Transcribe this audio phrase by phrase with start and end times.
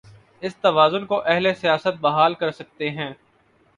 [0.41, 3.13] اس توازن کو اہل سیاست بحال کر سکتے ہیں۔